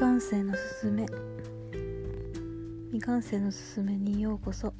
[0.00, 1.04] 未完成のすすめ。
[2.86, 4.72] 未完成のすすめにようこそ。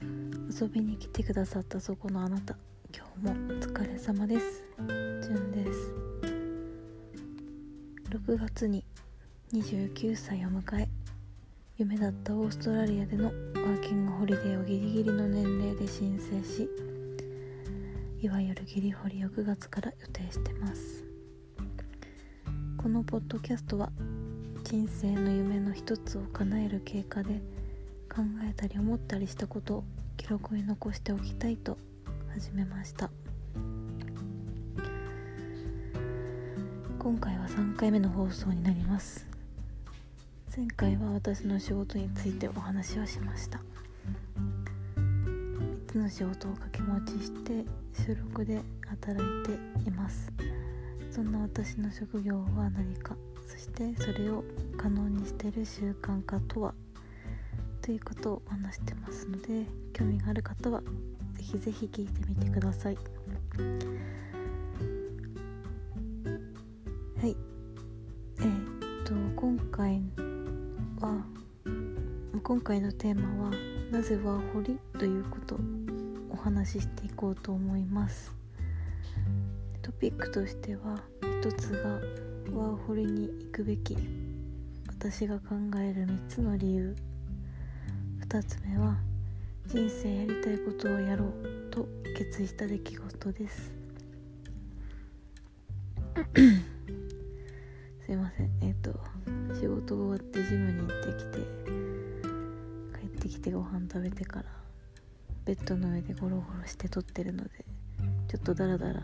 [0.00, 2.56] 遊びに来てくださったそこのあなた。
[2.96, 4.64] 今日もお疲れ様です。
[4.78, 5.92] じゅんです。
[8.08, 8.86] 6月に
[9.52, 10.88] 29歳を迎え
[11.76, 16.70] 夢だったオーストラリアでのワーキングホリデーをギリギリの年齢で申請し
[18.22, 21.04] いわゆるギリホリを9月から予定してます。
[22.82, 23.92] このポッドキャストは
[24.72, 27.42] 人生の夢の一つを叶える経過で
[28.08, 29.84] 考えたり思ったりしたことを
[30.16, 31.76] 記録に残しておきたいと
[32.32, 33.10] 始めました。
[36.98, 39.26] 今回は3回目の放送になります。
[40.56, 43.60] 前回は私の仕事についてお話をしました。
[44.96, 47.66] 3つの仕事を掛け持ちして
[48.06, 50.32] 収録で働いています。
[51.10, 53.14] そんな私の職業は何か
[53.46, 54.42] そしてそれを
[54.82, 56.74] 可能にしている習慣化とは？
[57.82, 62.96] ということを話してますので興味がある方はぜひぜひ聞いてみてください。
[62.96, 63.00] は
[67.26, 67.36] い。
[68.40, 70.02] えー、っと今回
[71.00, 71.24] は
[72.42, 73.52] 今回のテーマは
[73.92, 74.80] なぜワーホリ？
[74.98, 75.58] ということを
[76.30, 78.34] お話ししていこうと思います。
[79.80, 81.00] トピックとしては
[81.40, 82.00] 一つが
[82.52, 83.96] ワーホリに行くべき
[85.04, 86.94] 私が考える3つの理由。
[88.20, 88.96] 2つ目は
[89.66, 93.72] 人生やりたいことをやろうと決意した出来事です。
[98.06, 98.50] すいません。
[98.60, 99.00] えっ、ー、と
[99.60, 101.38] 仕事終わってジムに行ってきて
[103.00, 104.44] 帰ってきてご飯食べてから
[105.44, 107.50] ベッドの上でゴロゴロして撮ってるので
[108.28, 109.02] ちょっとダラダラ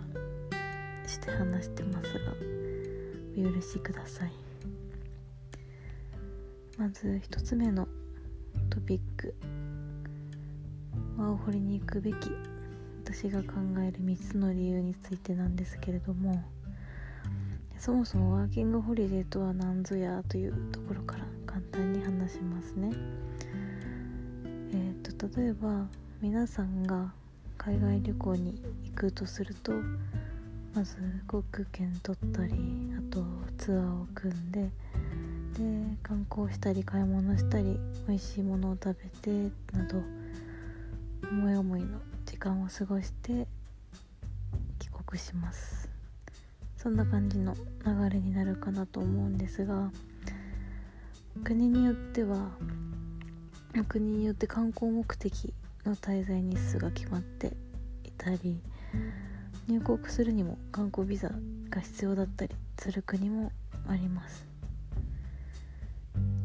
[1.09, 2.35] して話してますが
[3.37, 4.48] お許しください。
[6.78, 7.89] まず1つ目の
[8.70, 9.34] トピック。
[11.16, 12.30] ワーホリに行くべき。
[13.05, 16.40] 私が考える3つの理由についてなんですけれども。
[17.78, 22.92] そもそもワーキングホリデーとは何ぞやというところから簡単に話しますね。
[24.70, 25.89] えっ、ー、と例えば
[26.20, 27.12] 皆さんが
[27.56, 29.72] 海外旅行に行くとすると
[30.74, 30.96] まず
[31.27, 32.55] 航空券取ったり
[32.96, 33.24] あと
[33.56, 34.70] ツアーを組んで
[35.58, 35.64] で
[36.05, 40.01] 観光したり買い物したり美味しいものを食べてなど
[41.30, 43.48] 思い思いの時間を過ごして
[44.79, 45.89] 帰国します。
[46.77, 49.91] そんな感じの流れになるかなと思うんですが
[51.42, 52.52] 国によっては
[53.89, 55.52] 国によって観光目的
[55.85, 57.48] の滞在日数が決まって
[58.05, 58.61] いたり
[59.67, 61.30] 入国するにも観光ビザ
[61.69, 63.51] が必要だったりする国も
[63.89, 64.48] あります。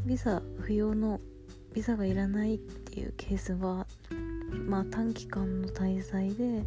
[0.06, 1.22] ビザ不要の
[1.74, 3.88] ビザがいらないっていうケースは
[4.68, 6.64] まあ短期間の滞在で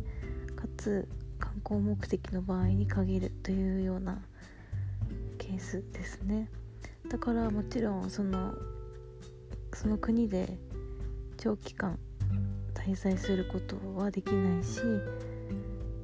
[0.57, 1.07] かつ
[1.39, 4.19] 観光目的の場合に限るというような
[5.39, 6.49] ケースですね。
[7.11, 8.55] だからもちろんその
[9.75, 10.59] その国で
[11.37, 11.99] 長期間
[12.75, 14.81] 滞在することはできないし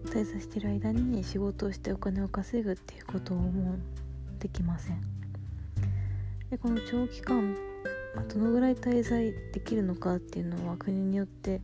[0.05, 3.77] 滞在してる間に仕事をしてお金を稼ぐっていうことも
[4.39, 5.22] できません。
[6.53, 7.57] でこの長期間、
[8.15, 11.63] ま、どのぐらい滞在できるのかっていうのは国によって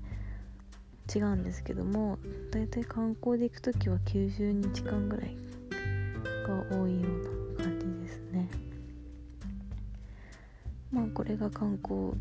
[1.14, 2.18] 違うんですけども
[2.50, 5.36] だいたい観光で行く時は90日間ぐらい
[6.46, 8.48] が多いような感じですね。
[10.90, 12.12] まあこれが観光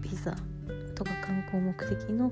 [0.00, 0.36] ビザ
[0.94, 2.30] とか観光目的の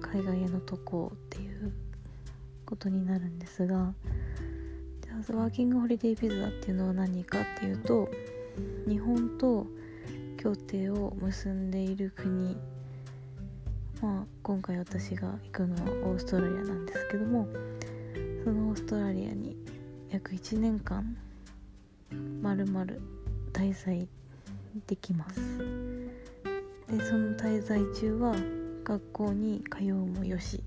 [0.00, 1.72] 海外への渡航っていう
[2.66, 3.94] ことになるんですが
[5.30, 8.08] ワーキングホリデービザっていうのは何かっていうと
[8.88, 9.66] 日本と
[10.36, 12.56] 協定を結んでいる国
[14.02, 17.46] まあ今回私が行くのはオーストラリアなんですけども
[18.42, 19.56] そのオーストラリアに
[20.10, 21.16] 約1年間
[22.42, 23.00] まるまる
[23.52, 24.08] 滞在
[24.86, 25.40] できます。
[26.88, 28.34] でその滞在中は
[28.84, 30.62] 学校に通うもよし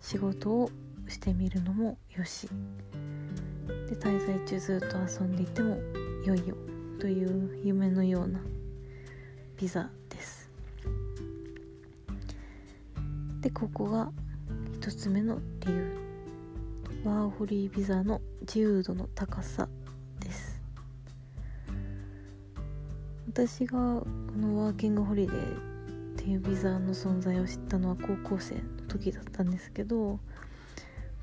[0.00, 0.70] 仕事を
[1.06, 2.48] してみるのもよし。
[3.92, 5.76] で滞在中ずっと遊んでいても
[6.24, 6.56] よいよ
[6.98, 8.40] という夢のような
[9.60, 10.50] ビザです。
[13.42, 14.10] でここが
[14.80, 15.98] 1つ目の理由。
[17.04, 19.68] ワーホリービザの自由度の高さ
[20.20, 20.62] です。
[23.28, 24.06] 私がこ
[24.40, 25.56] のワーキングホリデー
[26.14, 30.18] っていうビザの存在を知ったのは高校生の時だったんですけど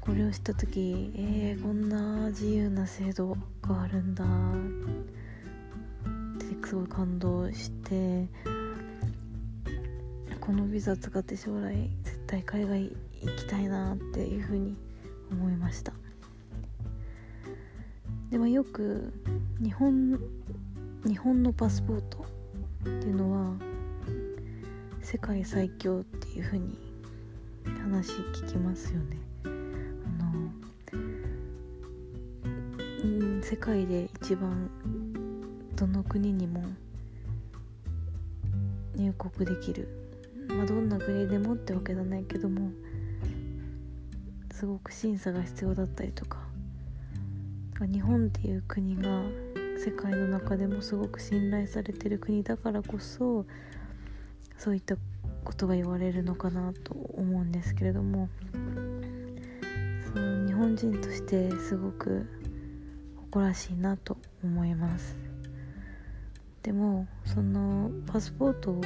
[0.10, 4.26] これを知った時えー、こんな自由な制度があるんだ。
[4.26, 4.28] っ
[6.40, 8.28] てすごい感動して
[10.42, 12.92] このビザ使って将来絶対海外
[13.22, 14.76] 行きたいなっていうふうに
[15.32, 15.94] 思いました。
[18.32, 19.14] でもよく
[19.62, 20.20] 日本
[21.06, 22.26] 日本のパスポート
[22.82, 23.54] っていうのは
[25.04, 26.80] 世界最強っていうふうに
[27.84, 29.29] 話聞きますよね。
[33.42, 34.70] 世界で一番
[35.76, 36.64] どの国にも
[38.96, 39.88] 入国できる。
[40.48, 42.72] まあどんな国でもってわけじゃないけども
[44.52, 46.40] すごく審査が必要だったりとか。
[47.82, 49.24] 日本っていう国が
[49.78, 53.46] 世界の中でもすごく信頼されてる国だからこそ
[54.58, 54.98] そういった
[55.46, 58.28] ことが言われるのかなと思うんですけれども。
[60.14, 62.26] その日本人としてすごく
[63.32, 65.16] 誇らしいなと思います。
[66.64, 68.82] でもそのパスポート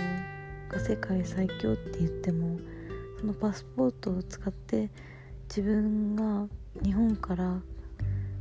[0.67, 2.59] が世界最強って言っても
[3.19, 4.89] そのパスポートを使って
[5.47, 6.47] 自分が
[6.83, 7.61] 日本から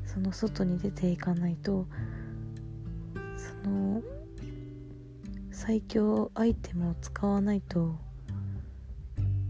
[0.04, 1.86] その外に出ていかないと
[3.36, 4.02] その
[5.52, 7.94] 最強アイテムを使わないと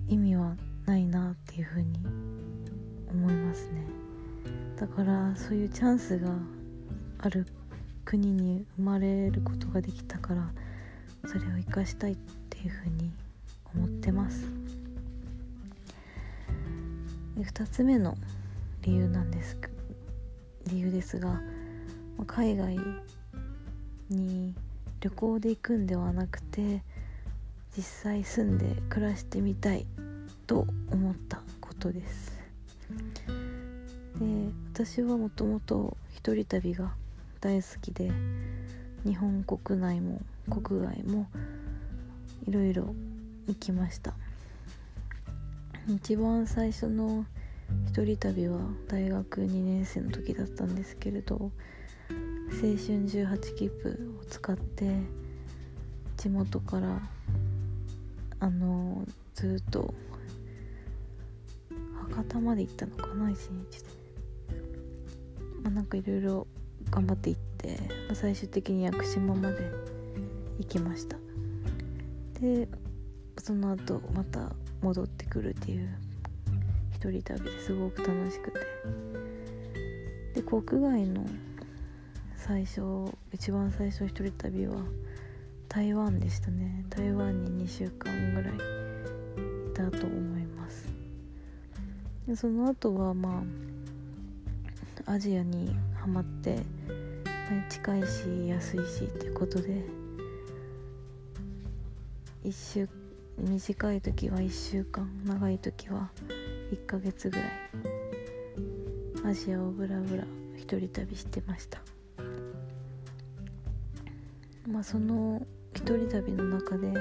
[0.06, 0.54] 意味は
[0.84, 1.98] ないなっていうふうに
[3.10, 4.01] 思いますね。
[4.82, 6.28] だからそういうチャンスが
[7.20, 7.46] ある
[8.04, 10.50] 国に生まれることができたから
[11.24, 12.16] それを生かしたいっ
[12.50, 13.12] ていうふうに
[13.76, 14.44] 思ってます。
[17.36, 18.16] で2つ目の
[18.82, 19.56] 理由なんです
[20.66, 21.40] 理由ですが
[22.26, 22.76] 海外
[24.10, 24.52] に
[25.00, 26.82] 旅行で行くんではなくて
[27.76, 29.86] 実際住んで暮らしてみたい
[30.48, 32.41] と思ったことです。
[34.74, 36.94] 私はもともと一人旅が
[37.42, 38.10] 大好きで
[39.04, 41.26] 日本国内も国外も
[42.48, 42.94] いろいろ
[43.46, 44.14] 行きました。
[45.88, 47.26] 一番最初の
[47.86, 51.50] 一人旅は大学2年生の時だったんですけれど青
[52.60, 52.72] 春
[53.04, 54.96] 18切符を使って
[56.16, 56.98] 地元から
[58.40, 59.04] あの
[59.34, 59.92] ずっと
[62.08, 64.01] 博多まで行ったのかな一日で。
[65.62, 66.46] まあなんかいろいろ
[66.90, 67.78] 頑張って行って、
[68.08, 69.70] まあ、最終的に屋久島まで
[70.58, 71.16] 行きました。
[72.40, 72.68] で
[73.38, 75.88] その後また戻ってくるっていう
[76.92, 78.60] 一人旅ですごく楽しくて。
[80.34, 81.26] で国外の
[82.36, 82.80] 最初
[83.32, 84.76] 一番最初一人旅は
[85.68, 86.84] 台湾でしたね。
[86.90, 88.58] 台湾に2週間ぐらいい
[89.74, 90.88] たと思います。
[92.26, 93.71] でその後はまあ
[95.06, 96.62] アジアにハマって
[97.68, 99.84] 近いし安いしっていうことで
[102.44, 102.88] 1週
[103.38, 106.10] 短い時は1週間長い時は
[106.72, 107.50] 1ヶ月ぐらい
[109.24, 110.24] アジアをブラブラ
[110.56, 111.80] 一人旅してました。
[114.68, 115.44] まあその
[115.74, 116.92] 一人旅の中で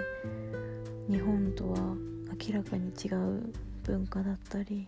[1.09, 1.77] 日本とは
[2.47, 3.53] 明らかに違う
[3.83, 4.87] 文化だったり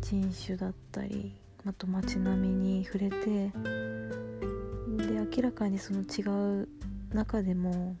[0.00, 1.34] 人種だったり
[1.66, 3.52] あと街並みに触れてで
[5.36, 6.68] 明らかにその違う
[7.12, 7.96] 中でも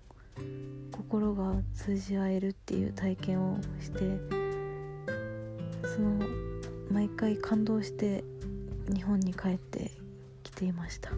[0.92, 3.98] 心が通じ合えるっていう体験をして
[5.84, 6.26] その
[6.90, 8.24] 毎回感動して
[8.94, 9.90] 日本に帰って
[10.42, 11.10] きていました。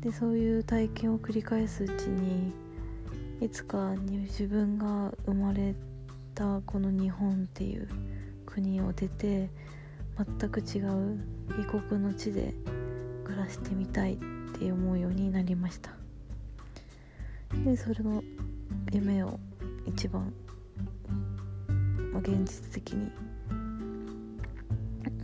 [0.00, 2.52] でそういう体験を繰り返すうちに
[3.40, 5.74] いつかに自分が生まれ
[6.34, 7.88] たこの日本っていう
[8.54, 9.50] 国を出て
[10.38, 11.18] 全く違う
[11.60, 12.54] 異国の地で
[13.24, 14.16] 暮らしてみたいっ
[14.58, 15.90] て思うようになりました。
[17.64, 18.22] でそれの
[18.92, 19.38] 夢を
[19.86, 20.32] 一番
[22.14, 23.10] まあ、現実的に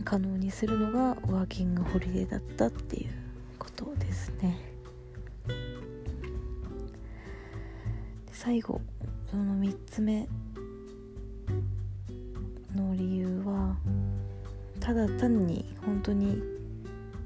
[0.03, 3.11] 可能にするのがワーキングホリデーだったっていう
[3.57, 4.59] ことですね。
[8.33, 8.81] 最後
[9.29, 10.27] その3つ目
[14.91, 16.43] ただ単に本当に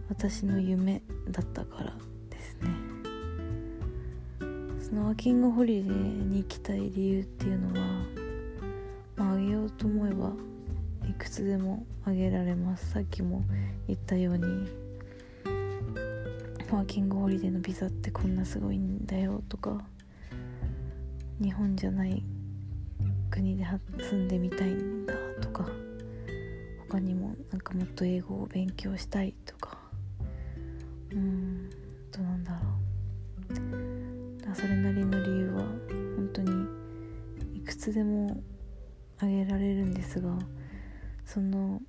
[0.07, 1.93] 私の夢だったから
[2.29, 2.69] ですね。
[4.79, 7.87] そのワーキングホリデーに行きたい理由っていうのは
[9.15, 10.33] まあ、あげようと思えば
[11.09, 12.91] いくつでもあげられます。
[12.91, 13.41] さっきも
[13.87, 14.45] 言ったように
[16.71, 19.83] ワーキングホリデーのビザってこんなすごいんだよとか
[21.41, 22.21] 日本じゃない
[23.31, 23.65] 国で
[23.97, 25.24] 住んでみたいんだ
[26.89, 29.77] 他にもなんかもっと英語を勉強したいとか。
[31.11, 32.75] うんどうなんだろう。
[34.55, 35.63] それなりの理由は
[36.15, 36.65] 本当に
[37.57, 38.41] いくつでも
[39.17, 40.29] 挙げられるんですが
[41.25, 41.81] その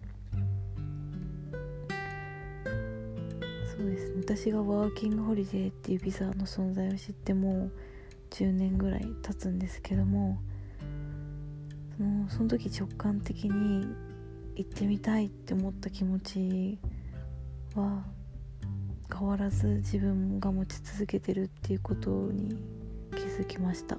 [3.76, 4.16] そうですね。
[4.20, 7.70] 私がワーキングホリデーっていうビザの存在を知っても
[8.30, 10.38] 10年ぐらい経つんですけども
[11.96, 13.86] そのその時直感的に
[14.56, 16.78] 行ってみたいって思った気持ち
[17.74, 18.02] は
[19.12, 22.56] 変わらず自分が持ち続けてるっていうことに
[23.12, 23.98] 気づきました。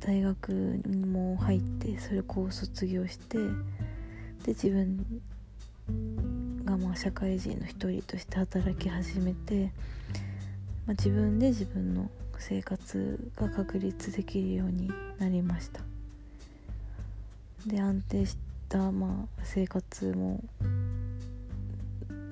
[0.00, 5.22] 大学にも入ってそれこう卒業してで自分
[6.66, 9.72] がまあ社会人の一人として働き始めて、
[10.86, 15.93] まあ、自分で自分の生活が確立できるようになりました。
[17.66, 18.36] で安定し
[18.68, 20.42] たまあ生活も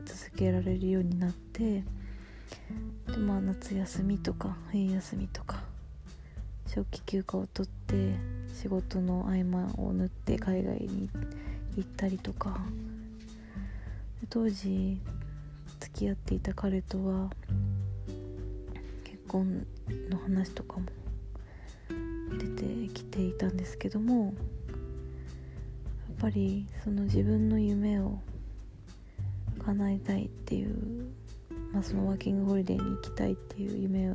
[0.05, 1.85] 続けられるようになって
[3.07, 5.61] でまあ夏休みとか冬休みとか
[6.75, 8.15] 長期休暇を取って
[8.55, 11.11] 仕事の合間を縫って海外に
[11.77, 12.61] 行ったりとか。
[14.33, 14.99] 当時
[15.79, 17.29] 付き合っていた彼とは
[19.05, 19.67] 結婚
[20.09, 20.87] の話とかも
[22.39, 24.33] 出てきていたんですけども
[26.23, 28.17] ぱりその自分の夢を
[29.59, 31.05] 叶えたいっていう、
[31.73, 34.15] まあ、そのワーキングホリデーに行きたいっていう夢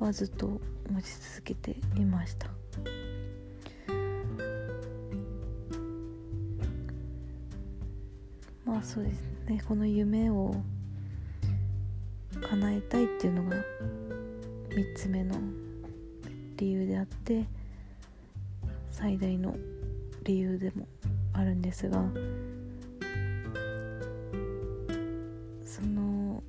[0.00, 1.04] はずっと持ち
[1.36, 2.48] 続けていました。
[8.64, 9.62] まあそうですね。
[9.66, 10.56] この夢を
[12.50, 13.56] 叶えたいっていうのが
[14.70, 15.36] 3つ目の
[16.56, 17.46] 理由であって
[18.90, 19.54] 最大の
[20.24, 20.86] 理由でも
[21.38, 22.02] あるんですが
[25.64, 26.42] その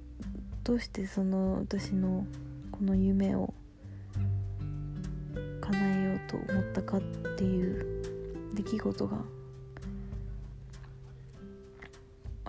[0.64, 2.26] どうしてその私の
[2.72, 3.54] この夢を
[5.62, 7.02] 叶えようと思ったかっ
[7.38, 7.86] ていう
[8.56, 9.18] 出来事が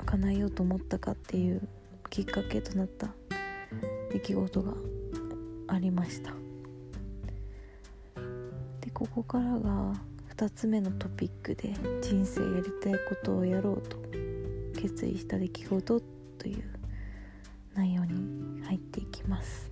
[0.06, 1.68] 叶えようと思ったかっていう
[2.08, 3.08] きっかけとなった
[4.10, 4.72] 出来事が
[5.68, 6.32] ありました。
[8.80, 9.92] でここからが
[10.40, 13.98] 2つ目のトピックで人生やりたいことをやろうと
[14.80, 16.00] 決意した出来事
[16.38, 16.64] という
[17.74, 19.70] 内容に入っていきます。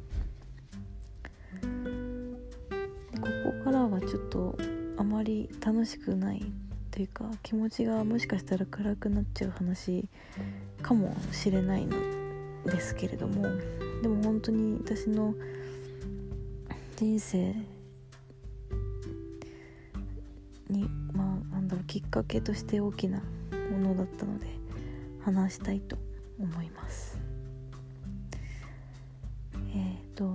[1.62, 3.28] こ
[3.62, 4.58] こからはちょっと
[4.98, 6.44] あまり楽しくない
[6.90, 10.06] というか気持ちがもしかしたら暗くなっちゃう話
[10.82, 11.96] かもしれないの
[12.66, 13.42] ですけれども
[14.02, 15.34] でも本当に私の
[16.96, 17.54] 人生
[21.88, 23.22] きっかけとして大きな
[23.72, 24.46] ものだったので
[25.24, 25.96] 話したいと
[26.38, 27.18] 思います。
[29.54, 30.30] えっ、ー、と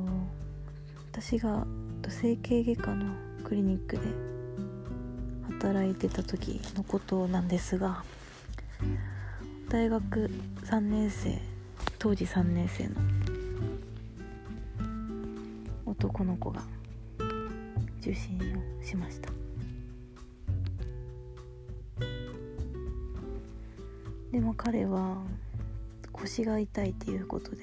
[1.12, 1.66] 私が
[2.10, 4.02] 整形外科のクリニックで
[5.62, 8.04] 働いてた時のことなんですが
[9.70, 10.30] 大学
[10.66, 11.40] 3年生
[12.00, 12.96] 当時3年生の
[15.86, 16.64] 男の子が
[18.02, 18.38] 受診
[18.82, 19.33] をしました。
[24.34, 25.18] でも彼は
[26.12, 27.58] 腰が痛いっていうことで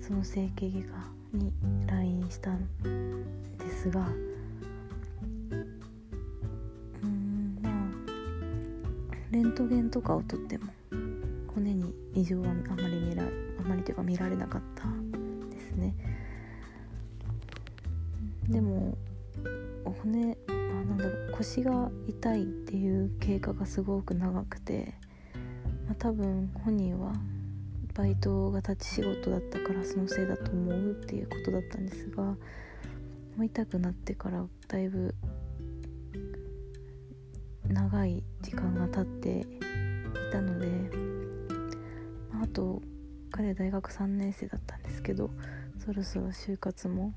[0.00, 1.52] その整形外科に
[1.84, 2.64] 来院したん
[3.58, 4.06] ですが
[7.02, 7.72] うんまあ
[9.32, 10.66] レントゲンとかを取っても
[11.52, 13.26] 骨に異常はあまり見らあ
[13.68, 14.84] まりというか見られなかった
[15.50, 15.92] ですね。
[18.48, 18.96] でも
[19.84, 24.94] 骨あなんだろう腰が痛いっていう経過がすごく長くて、
[25.98, 27.12] 多分本人は
[27.94, 32.36] バイトが立ち仕事だったからそのせいだと思うっていうことだったんですが
[33.42, 35.14] 痛くなってからだいぶ
[37.66, 39.44] 長い時間が経ってい
[40.32, 40.68] たので
[42.42, 42.80] あと
[43.30, 45.30] 彼大学3年生だったんですけど
[45.84, 47.12] そろそろ就活も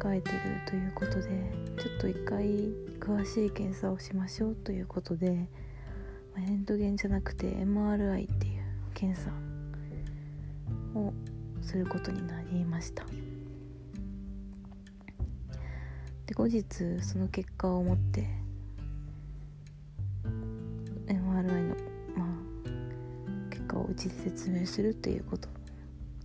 [0.00, 2.44] 控えてるということでちょっと一回
[3.00, 5.48] 詳しい検査をしましょうということで
[6.40, 8.62] レントゲンじゃなくて MRI っていう
[8.94, 9.30] 検査
[10.98, 11.12] を
[11.60, 13.04] することになりました。
[16.26, 16.64] で後日
[17.02, 18.26] その結果を持って
[21.06, 21.76] MRI の
[22.16, 22.28] まあ
[23.50, 25.48] 結果をうちで説明するということ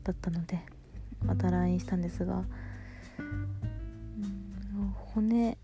[0.03, 0.59] だったので
[1.25, 2.43] また LINE したんですが、
[3.17, 5.57] うん、骨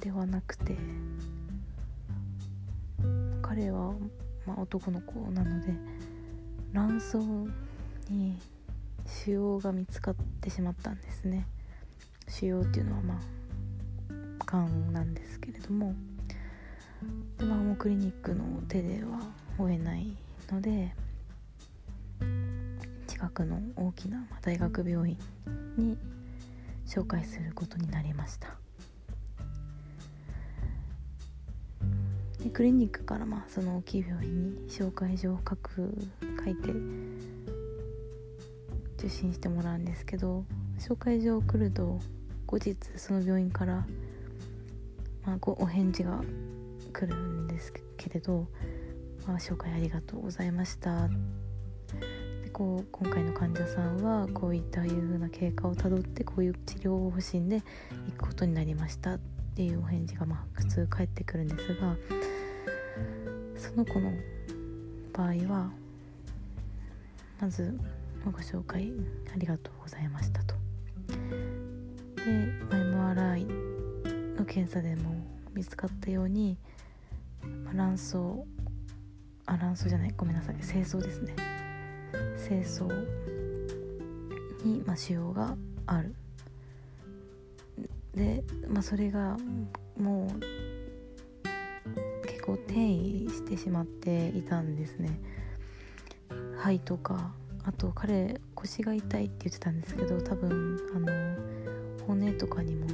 [0.00, 0.76] ではなくて
[4.64, 5.74] 男の子なので
[6.72, 7.18] 卵巣
[8.10, 8.38] に
[9.06, 11.46] 腫瘍が見つかってしまったんですね。
[12.28, 13.20] 腫瘍っていうのはま
[14.40, 15.94] あがんなんですけれども。
[17.36, 19.20] で、まあ、もうクリニックの手では
[19.58, 20.16] 追えない
[20.50, 20.94] ので
[23.06, 25.18] 近くの大きな大学病院
[25.76, 25.98] に
[26.86, 28.63] 紹介することになりました。
[32.44, 35.94] でクリニックからまあその大きい病院に紹介状を書く
[36.44, 36.70] 書いて
[38.98, 40.44] 受診してもらうんですけど
[40.78, 41.98] 紹介状を送ると
[42.46, 43.86] 後日その病院から、
[45.24, 46.20] まあ、ごお返事が
[46.92, 48.46] 来るんですけれど
[49.26, 51.08] 「まあ、紹介ありがとうございました」
[52.44, 57.62] でこう今回の患者さんはこういったいう風な経過をたどってこういう治療方針で
[58.06, 59.18] 行くことになりました。
[59.54, 61.96] っていうお返事がまあ普通返ってくるんですが
[63.56, 64.10] その子の
[65.12, 65.70] 場合は
[67.40, 67.78] まず
[68.24, 68.92] ご紹介
[69.32, 70.56] ありがとうございましたと。
[71.06, 72.24] で
[72.70, 73.46] MRI
[74.36, 75.14] の検査でも
[75.54, 76.58] 見つかったように
[77.72, 78.16] 卵巣
[79.46, 81.36] あ卵巣じゃないごめんなさい精巣ですね
[82.36, 82.82] 精巣
[84.64, 85.54] に、まあ、腫瘍が
[85.86, 86.12] ある
[88.14, 89.36] で、まあ、それが
[89.98, 91.48] もう
[92.26, 95.18] 結構転移してしまっていたんですね。
[96.56, 97.32] 肺とか
[97.64, 102.86] あと彼腰が痛いって言ってたんですけど多分あの骨とかにも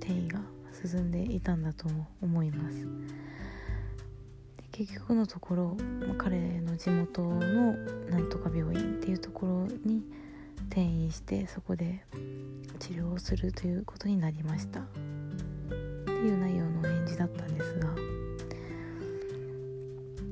[0.00, 0.40] 転移が
[0.72, 1.88] 進んでいたんだと
[2.20, 2.86] 思います。
[4.72, 7.74] 結局のところ、まあ、彼の地元の
[8.10, 10.02] なんとか病院っていうところに
[10.66, 12.04] 転院してそこで
[12.84, 14.80] 治療をするということになりました。
[14.80, 14.84] っ
[16.04, 17.88] ていう内容の返事だったんですが。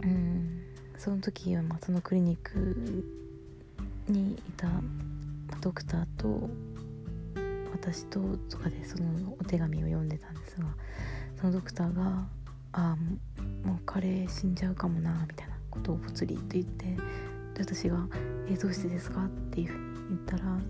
[0.02, 0.60] うん。
[0.98, 3.02] その時はまあそのクリニック
[4.06, 4.68] にいた
[5.62, 6.50] ドクターと
[7.72, 10.66] 私ととかでそのお手紙を読んでたんですが
[11.40, 12.28] そのドクターが
[12.72, 16.98] 「ああもう彼死んじゃうかもなみたいなことをぽつりと言ってで
[17.60, 18.06] 私が
[18.48, 20.60] 「えどうしてですか?」っていうふうに言ったら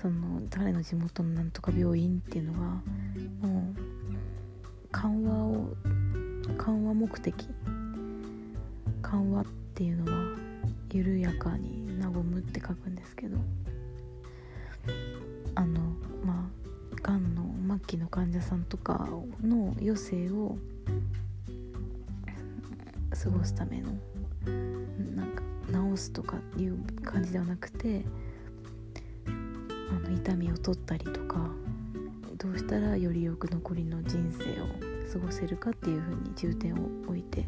[0.00, 2.58] その誰の地元のなんとか病院っていうのが
[3.42, 5.68] もう緩和を
[6.56, 7.34] 緩和目的
[9.02, 10.36] 緩和っていうのは
[10.90, 13.36] 緩やかに和むって書くんですけど
[15.54, 15.80] あの
[16.24, 16.48] ま
[16.94, 17.44] あがんの
[17.76, 19.06] 末期の患者さんとか
[19.42, 20.56] の余生を
[23.22, 23.92] 過ごすための
[25.14, 25.42] なんか
[25.94, 28.02] 治すとかいう感じではなくて
[30.00, 31.50] の痛みを取ったりとか
[32.36, 34.66] どうしたらよりよく残りの人生を
[35.12, 37.46] 過ごせるかっていうふうに重点を置いて、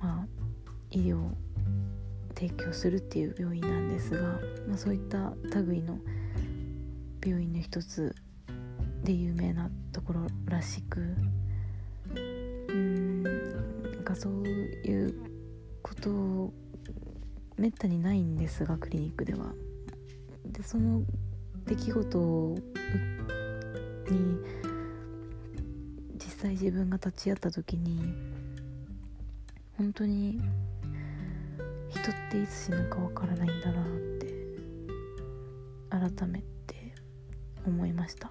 [0.00, 0.26] まあ、
[0.90, 1.30] 医療を
[2.34, 4.22] 提供するっていう病院なんですが、
[4.66, 5.98] まあ、そういった類の
[7.24, 8.14] 病院の一つ
[9.04, 11.16] で有名なところらしく
[14.12, 15.14] かそういう
[15.82, 16.52] ことを
[17.56, 19.52] めったにないんですがクリニックでは。
[20.44, 21.02] でその
[21.72, 22.18] 出来事
[24.10, 24.38] に
[26.16, 28.12] 実際自分が立ち会った時に
[29.78, 30.38] 本当に
[31.88, 33.86] 人っていつ死ぬかわからないんだなっ
[34.18, 34.26] て
[36.18, 36.94] 改めて
[37.66, 38.30] 思いました。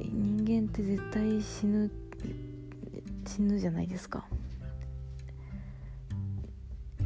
[0.00, 1.90] 人間って絶対死ぬ
[3.26, 4.26] 死ぬじゃないですか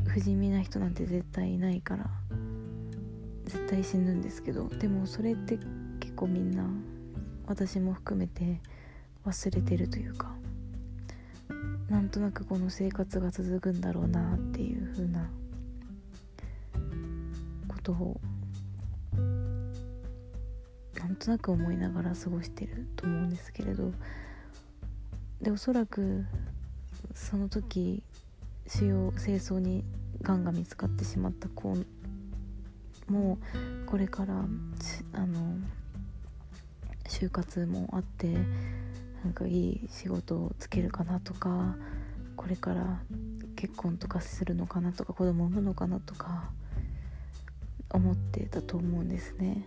[0.07, 2.11] 不死身な人なんて絶対ないから
[3.45, 5.59] 絶対死ぬんですけどでもそれって
[6.01, 6.65] 結構みんな
[7.47, 8.61] 私も含めて
[9.25, 10.35] 忘れてるというか
[11.89, 15.31] なんとなくこの生活が続くんだろうなっていう風な
[17.69, 18.21] ことを
[20.99, 23.93] なんとなく思いながら過ごしてると思うんですけれど
[25.41, 26.27] でおそらく
[27.15, 28.03] その時
[28.67, 29.85] 腫瘍清掃に
[30.23, 31.77] がんが見つかってしまった子
[33.09, 33.39] も
[33.87, 34.35] これから
[35.13, 35.57] あの
[37.09, 38.35] 就活もあって
[39.25, 41.77] なんかいい仕事をつけるかなとか
[42.37, 43.01] これから
[43.57, 46.51] 結婚とかするのかなとか子供を産むのかなとか
[47.91, 49.67] 思ってたと思うんですね。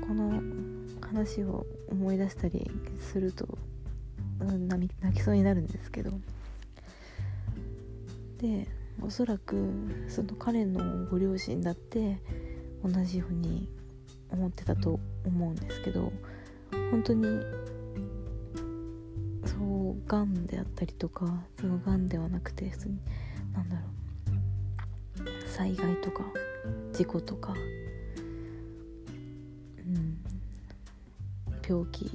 [0.00, 0.40] この
[1.00, 3.58] 話を思い出したりすると
[4.40, 6.12] 泣きそうになるんですけど
[8.42, 8.66] で
[9.00, 9.70] おそらく
[10.08, 12.20] その彼のご両親だって
[12.84, 13.68] 同じように
[14.30, 16.12] 思ってたと思うんですけど
[16.90, 17.24] 本当に
[19.46, 19.54] そ
[19.96, 21.26] うがんであったりとか
[21.60, 22.98] そのがんではなくて普通に
[23.54, 23.82] 何だろ
[25.24, 26.24] う災害とか
[26.92, 27.54] 事故とか、
[29.86, 30.18] うん、
[31.66, 32.10] 病気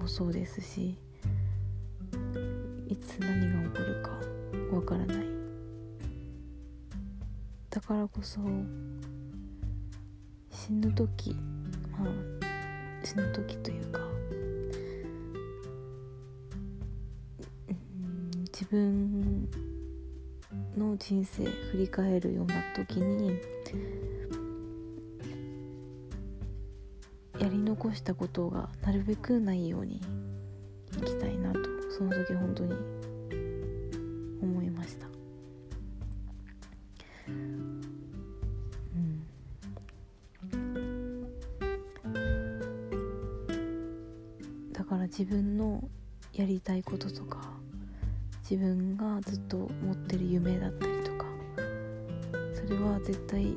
[0.00, 0.98] もそうですし
[2.88, 4.10] いつ何が起こるか
[4.74, 5.37] わからない
[7.78, 8.40] だからこそ
[10.50, 11.30] 死ぬ時
[11.92, 14.00] まあ死ぬ時というか、
[17.68, 19.48] うん、自分
[20.76, 23.38] の人生振り返るような時に
[27.38, 30.00] やり残したことがなるべくないように
[30.96, 31.60] いきたいなと
[31.96, 32.97] その時本当に
[45.18, 45.82] 自分の
[46.32, 47.50] やりたいこととか
[48.48, 51.24] 自分がずっと持ってる夢だったりとか
[52.54, 53.52] それは絶対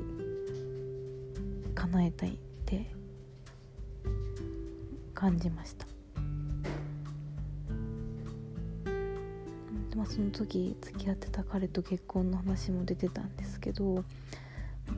[1.72, 2.32] 叶えたいっ
[2.66, 2.90] て
[5.14, 5.86] 感じました。
[9.94, 14.02] まあその時付き合ってた彼と結婚の話も出てたんですけど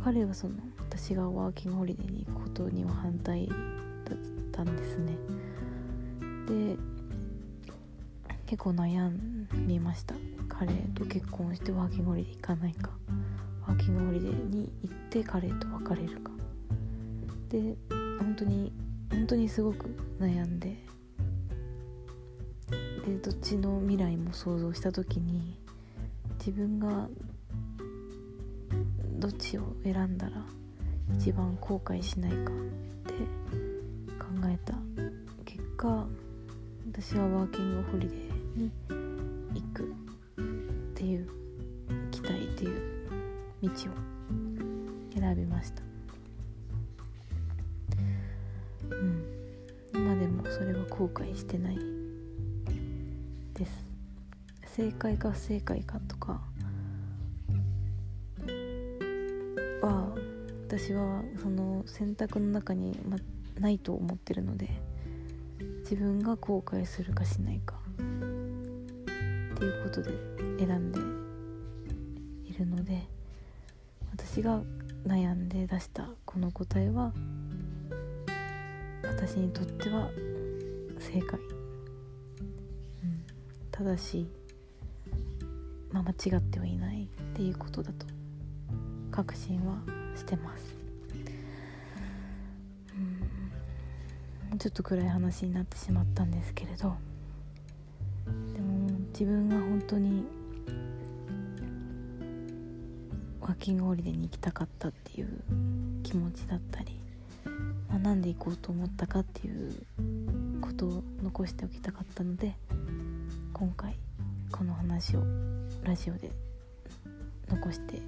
[0.03, 4.18] 彼はその私がワーキングホリデーに行くことには反対だっ
[4.50, 5.34] たんですね。
[6.46, 6.76] で
[8.46, 9.11] 結構悩
[9.66, 10.14] みました。
[10.48, 12.90] 彼と結婚してワーキングホリデー行かないか。
[13.66, 16.30] ワーキングホリデーに行って彼と別れるか。
[17.48, 17.76] で
[18.18, 18.72] 本当に
[19.11, 19.88] 本当にすごく
[20.20, 20.76] 悩んで。
[23.07, 25.59] でどっちの未来も想像した時に
[26.38, 27.09] 自分が
[29.18, 30.42] どっちを選んだら
[31.14, 32.42] 一番後悔しないかっ
[33.04, 33.12] て
[34.18, 34.74] 考えた
[35.44, 36.07] 結果
[37.07, 38.73] 私はワーキングホリデーに
[39.55, 40.45] 行くっ
[40.95, 41.29] ていう
[42.07, 43.11] 行きたいっていう
[43.62, 43.73] 道を
[45.14, 45.83] 選びました。
[48.88, 49.23] うん。
[49.93, 51.79] 今でもそれは後悔してない
[53.53, 53.87] です。
[54.75, 56.40] 正解か不正解かとか
[59.83, 60.14] は
[60.67, 63.19] 私はその選択の中に、ま、
[63.61, 64.71] ないと思ってるので
[65.85, 67.77] 自分が後悔するかしないか。
[69.55, 70.11] っていうことで
[70.59, 70.99] 選んで
[72.51, 73.07] いるので
[74.12, 74.61] 私が
[75.07, 77.12] 悩んで出したこの答えは
[79.05, 80.11] 私にとっては
[80.99, 83.25] 正解、うん、
[83.70, 84.27] 正し、
[85.92, 88.07] まあ、間違ってはいないっていうことだと
[89.12, 89.77] 確信は
[90.16, 90.74] してます。
[94.64, 96.96] ちょっと暗い話になってしまったんですけれど。
[98.55, 100.24] でも自分が本当に
[103.42, 105.29] ワーキングホリデーに行きたかったっていう
[106.03, 106.98] 気持ちだったり、
[107.90, 109.70] まあ、なんで行こうと思ったかっていう
[110.62, 112.57] ことを残しておきたかったので
[113.53, 113.94] 今回
[114.50, 115.24] この話を
[115.83, 116.31] ラジオで
[117.50, 118.00] 残して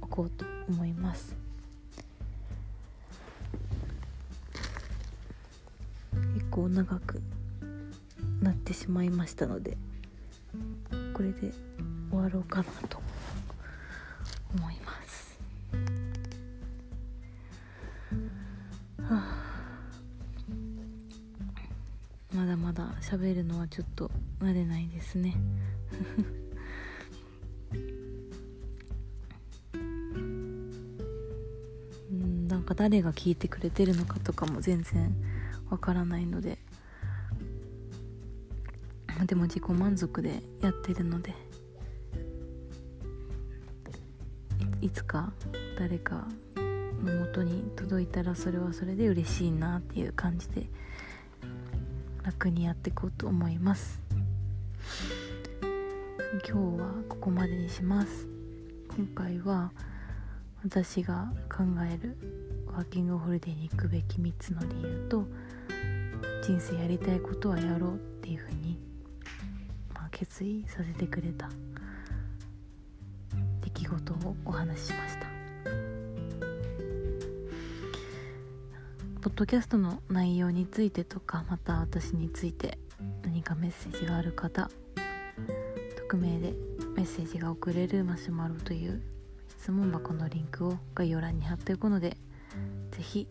[0.00, 1.45] おこうと思います。
[6.56, 7.20] 構長く
[8.40, 9.76] なってしまいましたので
[11.12, 11.52] これで
[12.10, 12.98] 終わろうかなと
[14.56, 15.38] 思います、
[19.02, 19.36] はあ、
[22.34, 25.36] まだまだ喋るのはちょっと慣れないですね。
[32.10, 35.14] うんなんか誰が聞いてくれてるのかとかも全然
[35.70, 36.58] わからないので。
[39.24, 41.34] でも自己満足でやってるので。
[44.80, 45.32] いつか
[45.78, 46.28] 誰か
[47.02, 50.66] のもとに届いたらそれはそれで嬉しいなっていう感じで
[52.22, 54.00] 楽にやっていこうと思います。
[56.48, 58.26] 今日はここまでにします。
[58.96, 59.72] 今回は
[60.62, 62.16] 私が考える
[62.66, 65.26] ワーキングホリデーに行くべき3つの理由と
[66.46, 68.78] 人生やりたいことはやろうっていうふうに
[69.92, 71.50] まあ決意させてくれた
[73.64, 75.26] 出来事をお話ししました。
[79.20, 82.78] ポッドキャストの内容についてとかまた私について
[83.24, 84.70] 何かメッセージがある方
[85.96, 86.54] 匿名で
[86.94, 89.02] メッセージが送れるマシュマロという
[89.48, 92.16] 質問箱のリンクを概要欄に貼っておくので
[92.92, 93.28] 是非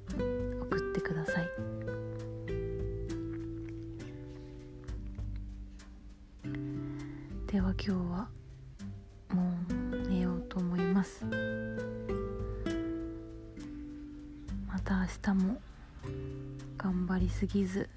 [0.69, 1.74] 送ってくだでは
[7.87, 8.27] 今日は
[9.29, 11.23] もう寝ようと思います。
[14.67, 15.61] また明日も
[16.79, 17.87] 頑張りすぎず